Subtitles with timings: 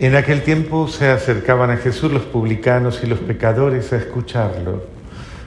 [0.00, 4.84] En aquel tiempo se acercaban a Jesús los publicanos y los pecadores a escucharlo,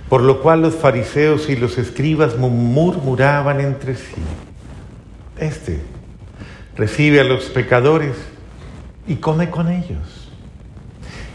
[0.10, 4.22] por lo cual los fariseos y los escribas murmuraban entre sí.
[5.40, 5.80] Este
[6.76, 8.14] recibe a los pecadores
[9.08, 10.30] y come con ellos.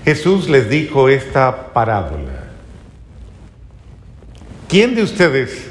[0.05, 2.45] Jesús les dijo esta parábola.
[4.69, 5.69] ¿Quién de ustedes,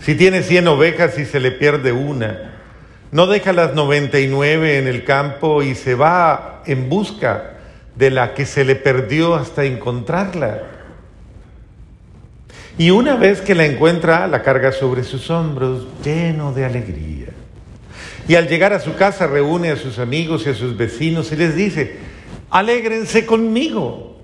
[0.00, 2.58] si tiene cien ovejas y se le pierde una,
[3.12, 7.58] no deja las 99 en el campo y se va en busca
[7.96, 10.62] de la que se le perdió hasta encontrarla.
[12.78, 17.26] Y una vez que la encuentra, la carga sobre sus hombros lleno de alegría.
[18.26, 21.36] Y al llegar a su casa reúne a sus amigos y a sus vecinos y
[21.36, 21.96] les dice,
[22.48, 24.18] alégrense conmigo,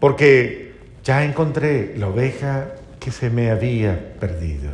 [0.00, 0.74] porque
[1.04, 4.70] ya encontré la oveja que se me había perdido.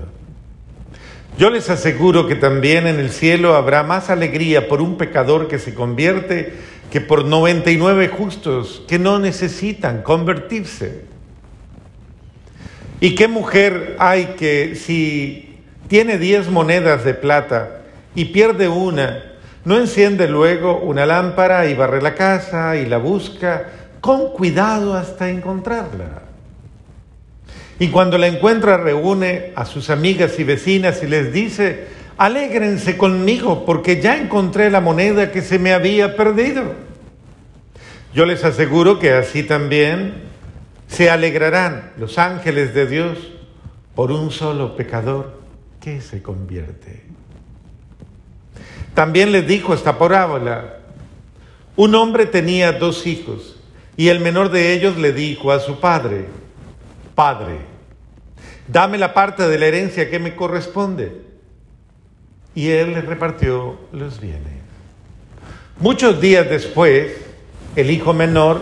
[1.39, 5.59] Yo les aseguro que también en el cielo habrá más alegría por un pecador que
[5.59, 6.53] se convierte
[6.91, 11.05] que por 99 justos que no necesitan convertirse.
[13.01, 17.83] ¿Y qué mujer hay que si tiene 10 monedas de plata
[18.15, 19.23] y pierde una,
[19.65, 23.69] no enciende luego una lámpara y barre la casa y la busca
[24.01, 26.23] con cuidado hasta encontrarla?
[27.79, 31.87] Y cuando la encuentra reúne a sus amigas y vecinas y les dice,
[32.19, 36.75] alégrense conmigo porque ya encontré la moneda que se me había perdido.
[38.13, 40.25] Yo les aseguro que así también
[40.89, 43.19] se alegrarán los ángeles de Dios
[43.95, 45.41] por un solo pecador
[45.81, 47.05] que se convierte.
[48.95, 50.79] También les dijo esta parábola,
[51.77, 53.61] un hombre tenía dos hijos
[53.97, 56.27] y el menor de ellos le dijo a su padre,
[57.15, 57.59] Padre,
[58.67, 61.29] dame la parte de la herencia que me corresponde.
[62.59, 64.53] Y él le repartió los bienes.
[65.79, 67.13] Muchos días después,
[67.77, 68.61] el hijo menor,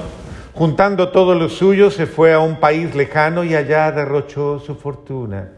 [0.53, 5.49] juntando todo lo suyo, se fue a un país lejano y allá derrochó su fortuna,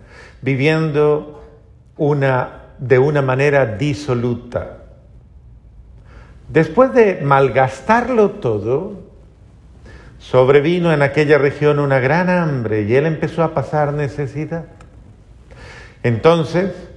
[0.41, 1.43] viviendo
[1.97, 4.85] una, de una manera disoluta.
[6.49, 9.01] Después de malgastarlo todo,
[10.21, 14.67] sobrevino en aquella región una gran hambre y él empezó a pasar necesidad.
[16.05, 16.88] Entonces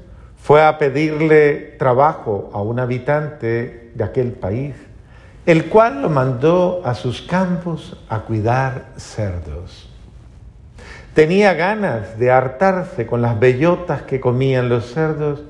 [0.41, 4.75] fue a pedirle trabajo a un habitante de aquel país,
[5.45, 9.89] el cual lo mandó a sus campos a cuidar cerdos.
[11.13, 15.41] Tenía ganas de hartarse con las bellotas que comían los cerdos,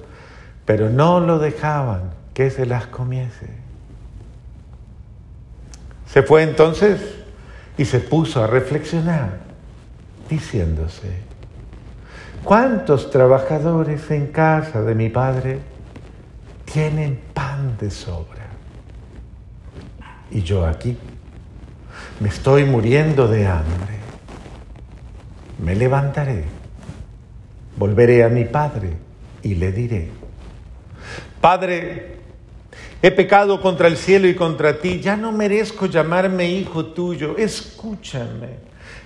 [0.65, 3.47] pero no lo dejaban que se las comiese.
[6.07, 6.99] Se fue entonces
[7.77, 9.37] y se puso a reflexionar,
[10.29, 11.30] diciéndose,
[12.43, 15.59] ¿cuántos trabajadores en casa de mi padre
[16.65, 18.47] tienen pan de sobra?
[20.29, 20.97] Y yo aquí
[22.19, 23.99] me estoy muriendo de hambre.
[25.59, 26.45] Me levantaré,
[27.77, 28.93] volveré a mi padre
[29.43, 30.09] y le diré,
[31.39, 32.21] Padre,
[33.03, 38.59] He pecado contra el cielo y contra ti, ya no merezco llamarme hijo tuyo, escúchame,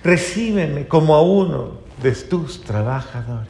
[0.04, 3.48] recíbeme como a uno de tus trabajadores.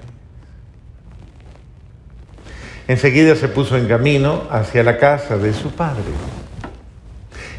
[2.88, 6.04] Enseguida se puso en camino hacia la casa de su padre.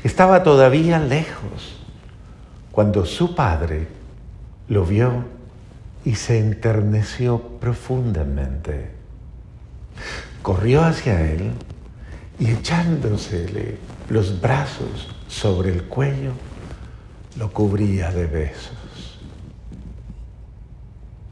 [0.04, 1.78] Estaba todavía lejos
[2.72, 3.88] cuando su padre
[4.70, 5.26] lo vio
[6.06, 8.92] y se enterneció profundamente.
[10.42, 11.52] Corrió hacia él
[12.40, 13.78] y echándosele
[14.10, 16.32] los brazos sobre el cuello,
[17.36, 18.87] lo cubría de besos.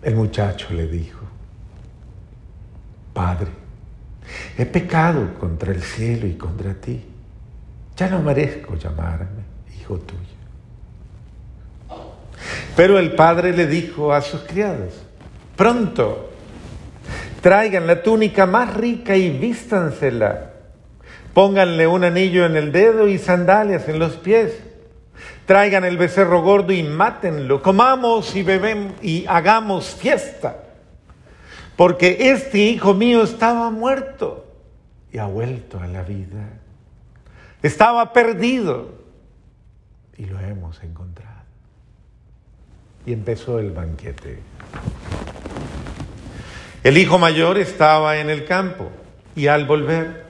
[0.06, 1.20] El muchacho le dijo,
[3.14, 3.48] Padre,
[4.58, 7.04] he pecado contra el cielo y contra ti.
[7.98, 9.44] Ya no merezco llamarme
[9.78, 10.22] hijo tuyo.
[12.78, 14.94] Pero el padre le dijo a sus criados,
[15.58, 16.30] pronto,
[17.42, 20.52] traigan la túnica más rica y vístansela
[21.36, 24.54] Pónganle un anillo en el dedo y sandalias en los pies.
[25.46, 27.62] Traigan el becerro gordo y mátenlo.
[27.62, 30.64] Comamos y bebemos y hagamos fiesta.
[31.76, 34.46] Porque este hijo mío estaba muerto
[35.12, 36.50] y ha vuelto a la vida.
[37.62, 38.90] Estaba perdido
[40.18, 41.32] y lo hemos encontrado.
[43.06, 44.40] Y empezó el banquete.
[46.84, 48.90] El hijo mayor estaba en el campo
[49.36, 50.26] y al volver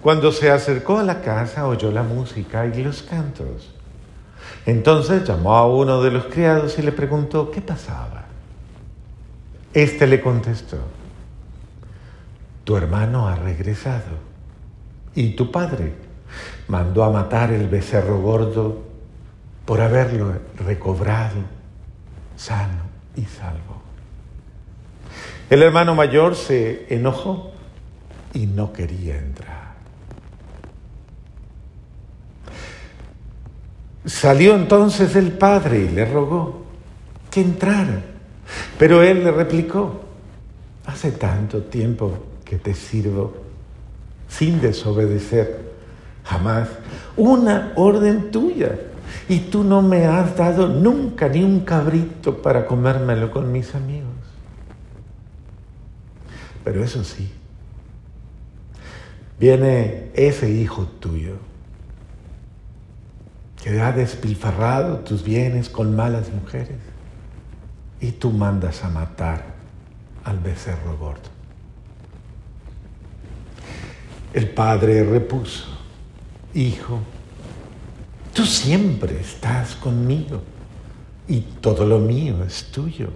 [0.00, 3.75] cuando se acercó a la casa oyó la música y los cantos.
[4.66, 8.24] Entonces llamó a uno de los criados y le preguntó qué pasaba.
[9.72, 10.78] Este le contestó,
[12.64, 14.18] tu hermano ha regresado
[15.14, 15.92] y tu padre
[16.66, 18.82] mandó a matar el becerro gordo
[19.64, 21.36] por haberlo recobrado
[22.36, 22.82] sano
[23.14, 23.82] y salvo.
[25.48, 27.52] El hermano mayor se enojó
[28.32, 29.65] y no quería entrar.
[34.06, 36.62] Salió entonces el padre y le rogó
[37.28, 38.02] que entrara,
[38.78, 40.00] pero él le replicó,
[40.86, 43.34] hace tanto tiempo que te sirvo
[44.28, 45.72] sin desobedecer
[46.22, 46.68] jamás
[47.16, 48.78] una orden tuya.
[49.28, 54.06] Y tú no me has dado nunca ni un cabrito para comérmelo con mis amigos.
[56.62, 57.32] Pero eso sí,
[59.38, 61.38] viene ese hijo tuyo
[63.66, 66.78] que ha despilfarrado tus bienes con malas mujeres
[68.00, 69.44] y tú mandas a matar
[70.22, 71.28] al becerro gordo.
[74.32, 75.66] El padre repuso,
[76.54, 77.00] hijo,
[78.32, 80.42] tú siempre estás conmigo
[81.26, 83.08] y todo lo mío es tuyo.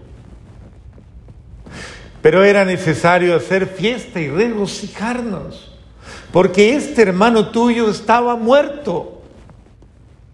[2.22, 5.70] Pero era necesario hacer fiesta y regocijarnos,
[6.32, 9.19] porque este hermano tuyo estaba muerto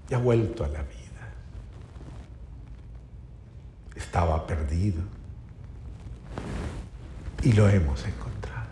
[0.08, 0.96] y ha vuelto a la vida.
[3.94, 5.02] Estaba perdido
[7.42, 8.66] y lo hemos encontrado.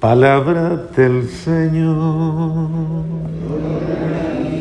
[0.00, 3.04] Palabra del Señor.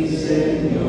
[0.07, 0.82] Señor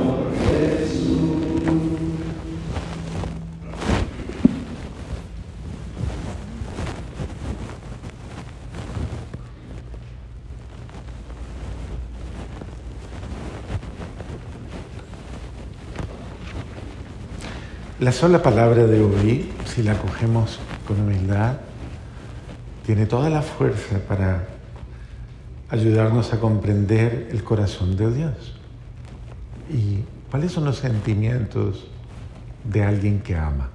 [18.05, 21.55] La sola palabra de hoy, si la cogemos con humildad,
[22.85, 24.45] tiene toda la fuerza para
[25.71, 28.61] ayudarnos a comprender el corazón de Dios.
[29.71, 31.87] ¿Y cuáles son los sentimientos
[32.65, 33.71] de alguien que ama?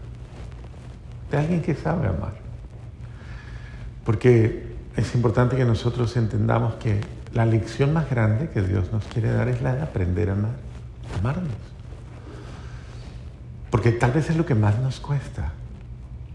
[1.32, 2.36] De alguien que sabe amar.
[4.06, 7.02] Porque es importante que nosotros entendamos que
[7.34, 10.56] la lección más grande que Dios nos quiere dar es la de aprender a amar,
[11.18, 11.79] amarnos.
[13.70, 15.52] Porque tal vez es lo que más nos cuesta.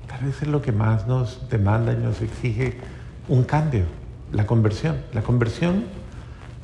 [0.07, 2.79] Tal vez es lo que más nos demanda y nos exige
[3.29, 3.85] un cambio,
[4.33, 4.99] la conversión.
[5.13, 5.85] La conversión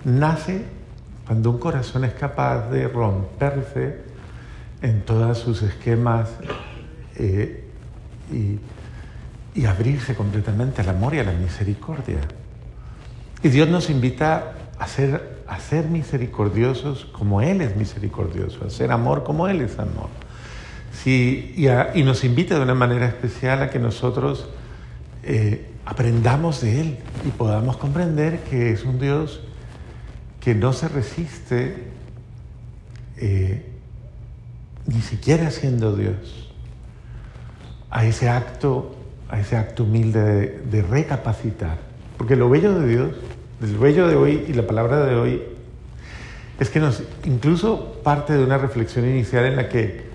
[0.04, 0.64] nace
[1.26, 4.02] cuando un corazón es capaz de romperse
[4.82, 6.28] en todos sus esquemas
[7.16, 7.64] eh,
[8.32, 8.58] y,
[9.66, 12.20] abrirse completamente al amor y a la misericordia.
[13.42, 19.48] Y Dios nos invita a ser misericordiosos como Él es misericordioso, a ser amor como
[19.48, 20.08] Él es amor.
[20.92, 24.48] Sí, y, nos invita de una manera especial a que nosotros
[25.22, 29.40] eh, aprendamos de Él y podamos comprender que es un Dios
[30.40, 31.88] que no se resiste
[33.16, 33.66] eh,
[34.86, 36.50] ni siquiera siendo Dios
[37.90, 38.94] a ese acto,
[39.28, 41.78] a ese acto humilde de, de recapacitar.
[42.16, 43.12] Porque lo bello de Dios,
[43.62, 45.42] el bello de hoy y la palabra de hoy,
[46.58, 50.09] es que nos incluso parte de una reflexión inicial en la que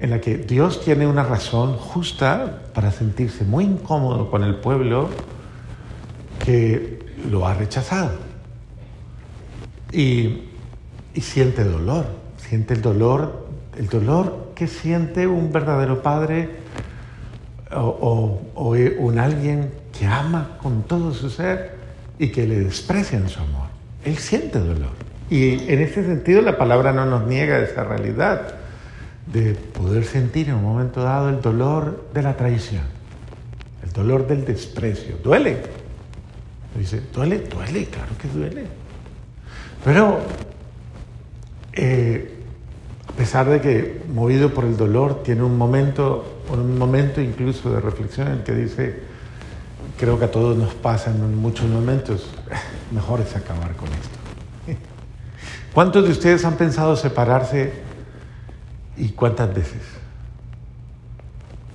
[0.00, 5.08] en la que Dios tiene una razón justa para sentirse muy incómodo con el pueblo
[6.44, 8.12] que lo ha rechazado.
[9.92, 10.44] Y,
[11.20, 16.48] siente dolor, siente el dolor, el dolor que siente un verdadero padre
[17.74, 21.76] o, un alguien que ama con todo su ser
[22.20, 23.66] y que le desprecia en su amor.
[24.04, 24.92] Él siente dolor.
[25.28, 28.57] Y en ese sentido la palabra no nos niega esa realidad
[29.32, 32.82] de poder sentir en un momento dado el dolor de la traición,
[33.82, 35.16] el dolor del desprecio.
[35.22, 35.58] Duele.
[36.76, 38.64] Dice, duele, duele, claro que duele.
[39.84, 40.20] Pero
[41.72, 42.34] eh,
[43.08, 47.80] a pesar de que movido por el dolor tiene un momento, un momento incluso de
[47.80, 49.00] reflexión en el que dice,
[49.98, 52.30] creo que a todos nos pasa en muchos momentos,
[52.92, 54.78] mejor es acabar con esto.
[55.74, 57.87] ¿Cuántos de ustedes han pensado separarse
[58.98, 59.82] ¿Y cuántas veces?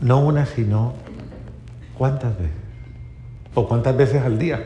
[0.02, 0.94] No una, sino
[1.98, 2.52] cuántas veces.
[3.56, 4.62] ¿O cuántas veces al día?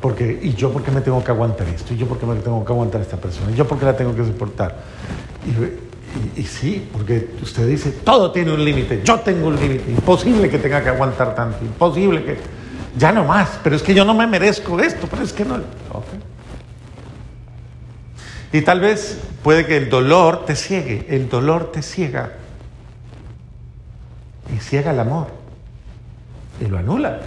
[0.00, 1.92] Porque, ¿y yo por qué me tengo que aguantar esto?
[1.92, 3.50] ¿Y yo por qué me tengo que aguantar a esta persona?
[3.50, 4.76] ¿Y yo por qué la tengo que soportar?
[5.44, 10.48] Y, y sí, porque usted dice, todo tiene un límite, yo tengo un límite, imposible
[10.48, 12.36] que tenga que aguantar tanto, imposible que,
[12.96, 15.56] ya no más, pero es que yo no me merezco esto, pero es que no.
[18.56, 22.32] Y tal vez puede que el dolor te ciegue, el dolor te ciega
[24.50, 25.26] y ciega el amor.
[26.58, 27.20] y lo anula.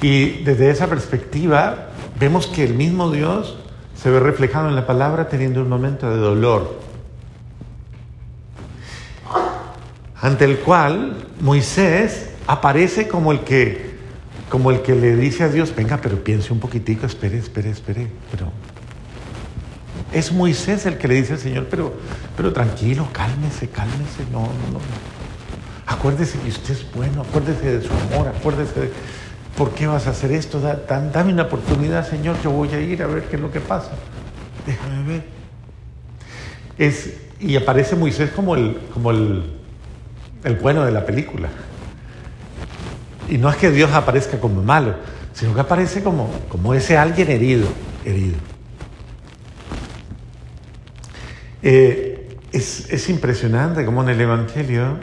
[0.00, 1.88] Y desde esa perspectiva
[2.20, 3.58] vemos que el mismo Dios
[4.00, 6.78] se ve reflejado en la palabra teniendo un momento de dolor,
[10.20, 13.98] ante el cual Moisés aparece como el que,
[14.50, 18.06] como el que le dice a Dios, venga, pero piense un poquitico, espere, espere, espere,
[18.30, 18.52] pero
[20.12, 21.94] es Moisés el que le dice al Señor, pero,
[22.36, 24.80] pero tranquilo, cálmese, cálmese, no, no, no.
[25.86, 28.90] Acuérdese que usted es bueno, acuérdese de su amor, acuérdese de
[29.56, 30.60] ¿por qué vas a hacer esto?
[30.60, 33.90] dame una oportunidad, Señor, yo voy a ir a ver qué es lo que pasa.
[34.66, 35.24] Déjame ver.
[36.78, 39.58] Es, y aparece Moisés como el, como el,
[40.44, 41.48] el bueno de la película.
[43.28, 44.94] Y no es que Dios aparezca como malo,
[45.32, 47.68] sino que aparece como, como ese alguien herido,
[48.04, 48.36] herido.
[51.62, 54.98] Eh, es, impresionante como en el Evangelio,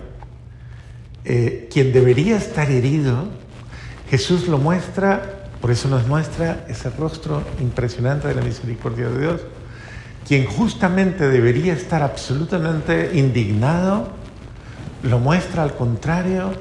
[1.26, 3.28] eh, quien debería estar herido,
[4.10, 9.42] Jesús lo muestra, por eso nos muestra ese rostro impresionante de la misericordia de Dios.
[10.28, 14.10] Quien justamente debería estar absolutamente indignado,
[15.04, 16.52] lo muestra al contrario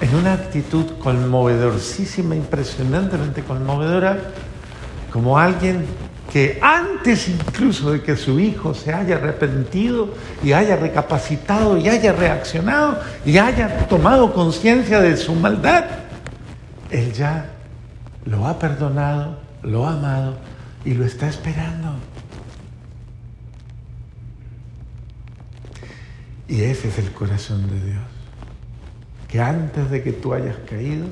[0.00, 4.18] en una actitud conmovedorísima, impresionantemente conmovedora,
[5.12, 5.86] como alguien
[6.32, 12.12] que antes incluso de que su hijo se haya arrepentido y haya recapacitado y haya
[12.12, 15.84] reaccionado y haya tomado conciencia de su maldad,
[16.90, 17.50] él ya
[18.26, 20.36] lo ha perdonado, lo ha amado
[20.84, 21.94] y lo está esperando.
[26.46, 28.04] Y ese es el corazón de Dios.
[29.28, 31.06] Que antes de que tú hayas caído,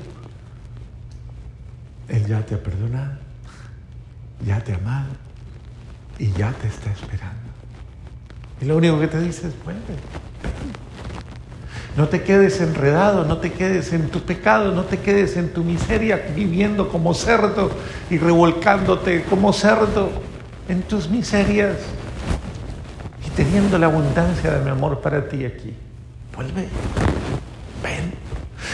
[2.09, 3.26] Él ya te ha perdonado
[4.45, 5.05] ya te ha
[6.19, 7.35] y ya te está esperando.
[8.61, 9.81] Y lo único que te dice es, vuelve.
[11.95, 15.63] No te quedes enredado, no te quedes en tu pecado, no te quedes en tu
[15.63, 17.71] miseria viviendo como cerdo
[18.09, 20.11] y revolcándote como cerdo
[20.69, 21.77] en tus miserias
[23.25, 25.73] y teniendo la abundancia de mi amor para ti aquí.
[26.35, 26.67] Vuelve,
[27.81, 28.13] ven.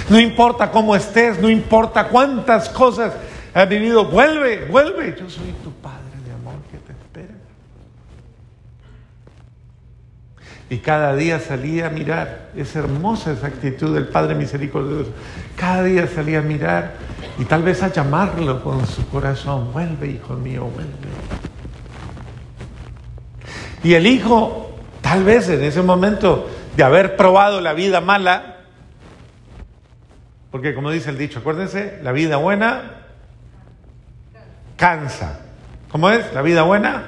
[0.10, 3.14] No importa cómo estés, no importa cuántas cosas
[3.54, 5.16] has vivido, vuelve, vuelve.
[5.20, 7.34] Yo soy tu Padre de amor que te espera.
[10.70, 15.12] Y cada día salía a mirar, es hermosa esa actitud del Padre misericordioso.
[15.56, 16.94] Cada día salía a mirar
[17.38, 20.92] y tal vez a llamarlo con su corazón, vuelve hijo mío, vuelve.
[23.84, 28.62] Y el hijo, tal vez en ese momento de haber probado la vida mala,
[30.50, 33.03] porque como dice el dicho, acuérdense, la vida buena
[34.84, 35.40] cansa.
[35.90, 36.34] ¿Cómo es?
[36.34, 37.06] ¿La vida buena?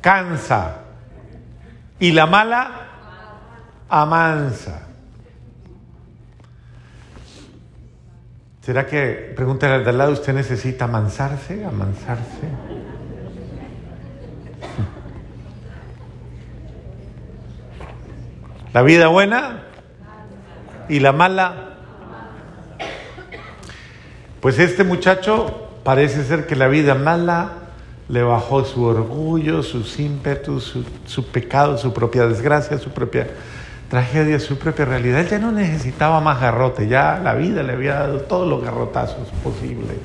[0.00, 0.78] Cansa.
[2.00, 2.88] Y la mala,
[3.88, 4.88] amansa.
[8.60, 12.48] ¿Será que, pregúntale al de al lado, usted necesita amansarse, amansarse?
[18.72, 19.62] La vida buena
[20.88, 21.76] y la mala.
[24.40, 27.52] Pues este muchacho Parece ser que la vida mala
[28.08, 33.28] le bajó su orgullo, sus ímpetus, su, pecado, su propia desgracia, su propia
[33.88, 35.26] tragedia, su propia realidad.
[35.28, 39.96] Ya no necesitaba más garrote, ya la vida le había dado todos los garrotazos posibles.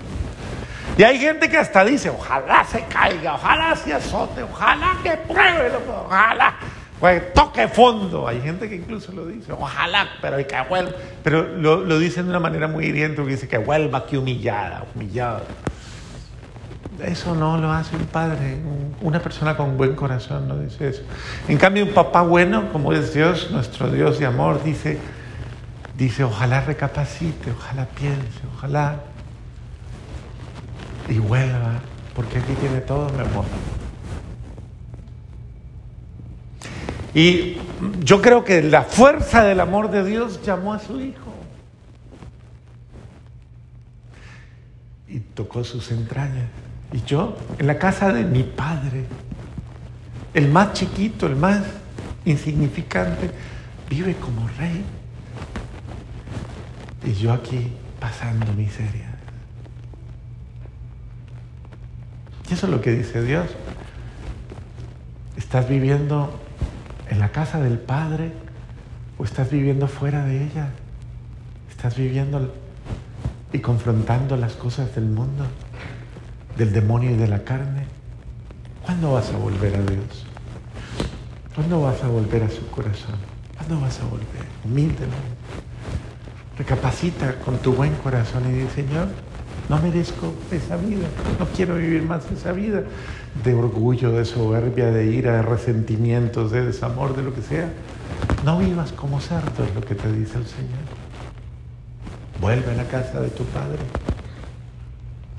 [0.97, 5.71] Y hay gente que hasta dice, ojalá se caiga, ojalá se azote, ojalá que pruebe,
[6.05, 6.55] ojalá
[6.99, 8.27] pues, toque fondo.
[8.27, 10.91] Hay gente que incluso lo dice, ojalá, pero que vuelva.
[11.23, 14.85] Pero lo, lo dicen de una manera muy hiriente, que dice que vuelva aquí humillada,
[14.95, 15.43] humillada.
[17.03, 18.57] Eso no lo hace un padre,
[19.01, 21.03] una persona con buen corazón no dice eso.
[21.47, 24.97] En cambio, un papá bueno, como es Dios, nuestro Dios de amor, dice,
[25.95, 28.95] dice, ojalá recapacite, ojalá piense, ojalá
[31.07, 31.73] y vuelva,
[32.15, 33.45] porque aquí tiene todo mi amor.
[37.17, 37.57] Y
[38.03, 41.33] yo creo que la fuerza del amor de Dios llamó a su hijo
[45.07, 46.47] y tocó sus entrañas.
[46.93, 49.05] Y yo, en la casa de mi padre,
[50.35, 51.63] el más chiquito, el más
[52.23, 53.31] insignificante,
[53.89, 54.85] vive como rey.
[57.03, 59.15] Y yo aquí pasando miseria.
[62.47, 63.47] Y eso es lo que dice Dios.
[65.35, 66.45] ¿Estás viviendo
[67.09, 68.31] en la casa del Padre
[69.17, 70.69] o estás viviendo fuera de ella?
[71.69, 72.53] ¿Estás viviendo
[73.53, 75.45] y confrontando las cosas del mundo?
[76.57, 77.85] del demonio y de la carne?
[78.83, 80.25] ¿Cuándo vas a volver a Dios?
[81.53, 83.15] ¿Cuándo vas a volver a su corazón?
[83.55, 84.45] ¿Cuándo vas a volver?
[84.63, 85.15] Humildemente.
[86.57, 89.09] Recapacita con tu buen corazón y dice, Señor,
[89.69, 91.07] no merezco esa vida,
[91.39, 92.83] no quiero vivir más esa vida
[93.43, 97.71] de orgullo, de soberbia, de ira, de resentimientos, de desamor, de lo que sea.
[98.45, 100.87] No vivas como cerdo, es lo que te dice el Señor.
[102.39, 103.79] Vuelve a la casa de tu Padre.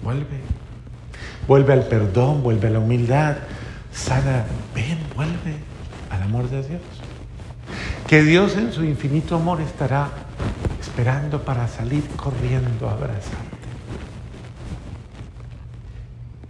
[0.02, 0.40] Vuelve.
[1.46, 3.36] Vuelve al perdón, vuelve a la humildad.
[3.92, 4.44] Sana,
[4.74, 5.56] ven, vuelve
[6.10, 6.82] al amor de Dios.
[8.06, 10.08] Que Dios en su infinito amor estará
[10.80, 13.47] esperando para salir corriendo a abrazarte,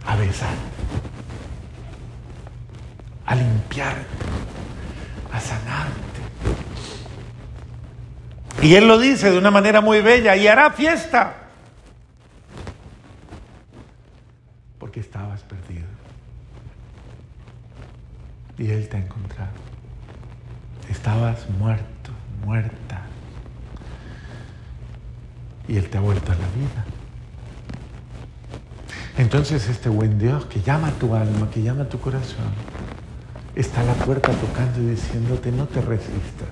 [0.09, 0.57] a besarte,
[3.27, 4.25] a limpiarte,
[5.31, 6.21] a sanarte.
[8.63, 11.35] Y Él lo dice de una manera muy bella, y hará fiesta,
[14.79, 15.87] porque estabas perdido.
[18.57, 19.51] Y Él te ha encontrado.
[20.89, 22.11] Estabas muerto,
[22.43, 23.03] muerta
[25.67, 26.98] y Él te ha vuelto a la vida.
[29.19, 32.53] Entonces este buen Dios que llama tu alma, que llama tu corazón,
[33.53, 36.47] está a la puerta tocando y diciéndote, no te resistas.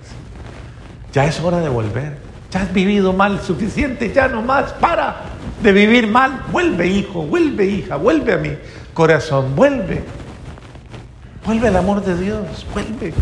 [1.13, 2.17] Ya es hora de volver.
[2.51, 5.21] Ya has vivido mal suficiente, ya no más, para
[5.63, 6.43] de vivir mal.
[6.51, 8.57] Vuelve hijo, vuelve hija, vuelve a mi
[8.93, 10.03] corazón, vuelve.
[11.45, 13.13] Vuelve al amor de Dios, vuelve.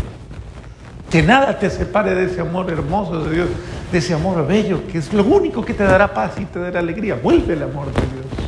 [1.08, 3.48] Que nada te separe de ese amor hermoso de Dios
[3.92, 6.80] de ese amor bello, que es lo único que te dará paz y te dará
[6.80, 7.14] alegría.
[7.14, 8.45] Vuelve el amor de Dios.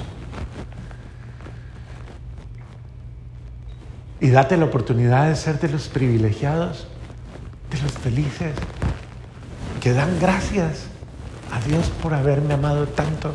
[4.21, 6.87] Y date la oportunidad de ser de los privilegiados,
[7.71, 8.53] de los felices,
[9.81, 10.87] que dan gracias
[11.53, 13.33] a Dios por haberme amado tanto.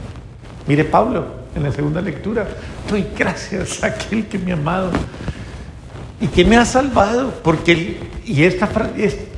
[0.68, 2.48] Mire Pablo, en la segunda lectura,
[2.90, 4.92] doy gracias a aquel que me ha amado
[6.20, 8.70] y que me ha salvado, porque, y esta,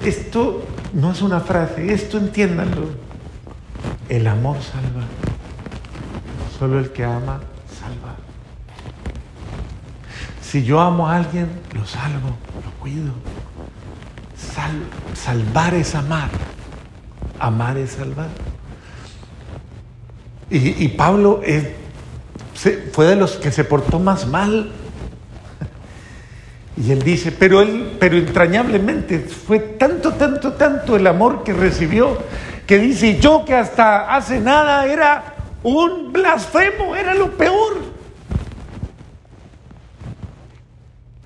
[0.04, 2.90] esto no es una frase, esto entiéndanlo.
[4.08, 5.04] El amor salva.
[6.60, 7.42] Solo el que ama
[7.80, 8.25] salva.
[10.50, 12.30] Si yo amo a alguien, lo salvo,
[12.64, 13.14] lo cuido.
[15.16, 16.30] salvar es amar.
[17.40, 18.28] Amar es salvar.
[20.50, 21.42] Y, Pablo
[22.92, 24.72] fue de los que se portó más mal
[26.78, 32.20] y él dice, pero él, pero entrañablemente fue tanto, tanto, tanto el amor que recibió,
[32.68, 37.96] que dice, yo que hasta hace nada era un blasfemo, era lo peor.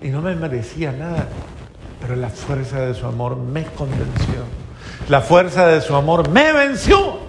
[0.02, 1.28] Y no me merecía nada,
[2.02, 4.44] pero la fuerza de su amor me convenció.
[5.08, 7.20] La fuerza de su amor me venció.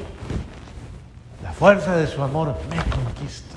[1.40, 3.54] La fuerza de su amor me conquistó.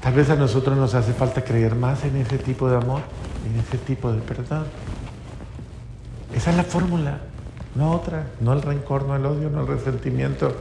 [0.00, 3.02] Tal vez a nosotros nos hace falta creer más en ese tipo de amor,
[3.46, 4.64] en ese tipo de perdón.
[6.34, 7.18] Esa es la fórmula,
[7.76, 10.56] no otra, no el rencor, no el odio, no el resentimiento.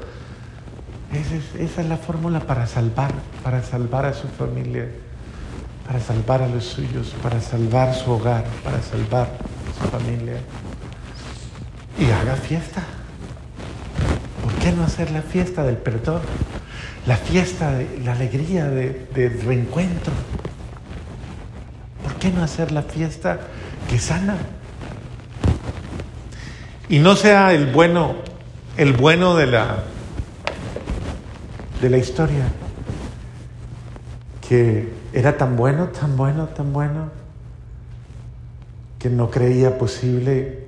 [1.11, 3.13] Esa es, esa es la fórmula para salvar,
[3.43, 4.89] para salvar a su familia,
[5.89, 9.27] para salvar a los suyos, para salvar su hogar, para salvar
[9.75, 10.37] su familia.
[11.97, 12.83] Y haga fiesta.
[14.43, 16.21] ¿Por qué no hacer la fiesta del perdón?
[17.09, 17.73] la fiesta,
[18.05, 20.13] la alegría del reencuentro.
[22.03, 23.39] ¿Por qué no hacer la fiesta
[23.89, 24.37] que sana?
[26.87, 28.17] Y no sea el bueno,
[28.77, 29.85] el bueno de la,
[31.81, 32.45] de la historia,
[34.47, 37.09] que era tan bueno, tan bueno, tan bueno,
[38.99, 40.67] que no creía posible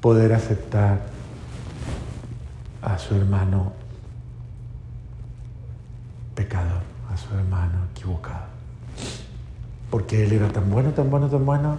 [0.00, 1.00] poder aceptar
[2.80, 3.72] a su hermano
[6.34, 8.46] pecador, a su hermano equivocado.
[9.90, 11.78] Porque él era tan bueno, tan bueno, tan bueno,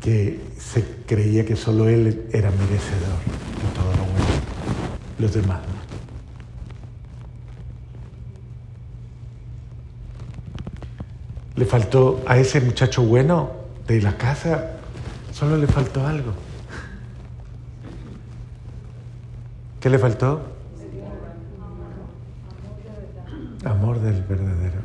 [0.00, 3.18] que se creía que solo él era merecedor
[3.62, 4.26] de todo lo bueno.
[5.18, 5.81] Los demás no.
[11.56, 13.50] Le faltó a ese muchacho bueno
[13.86, 14.78] de la casa,
[15.32, 16.32] solo le faltó algo.
[19.80, 20.52] ¿Qué le faltó?
[23.64, 24.80] amor del verdadero.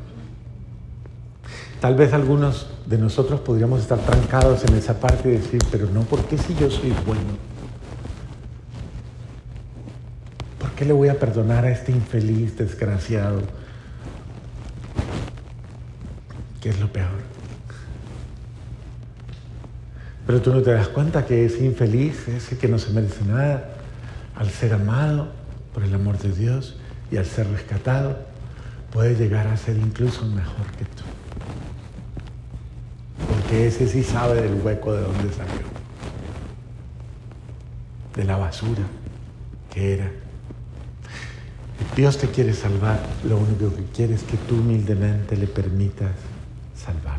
[1.79, 6.01] Tal vez algunos de nosotros podríamos estar trancados en esa parte y decir, pero no,
[6.01, 7.21] ¿por qué si yo soy bueno?
[10.59, 13.41] ¿Por qué le voy a perdonar a este infeliz, desgraciado?
[16.61, 17.37] Que es lo peor.
[20.27, 23.69] Pero tú no te das cuenta que ese infeliz, ese que no se merece nada,
[24.35, 25.29] al ser amado
[25.73, 26.75] por el amor de Dios
[27.09, 28.17] y al ser rescatado,
[28.91, 31.03] puede llegar a ser incluso mejor que tú.
[33.29, 35.65] Porque ese sí sabe del hueco de donde salió.
[38.15, 38.83] De la basura,
[39.73, 40.11] que era.
[41.95, 46.11] Dios te quiere salvar, lo único que quiere es que tú humildemente le permitas
[46.87, 47.16] salvar.